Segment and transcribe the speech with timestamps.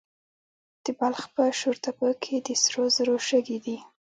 [0.83, 3.77] د بلخ په شورتپه کې د سرو زرو شګې دي.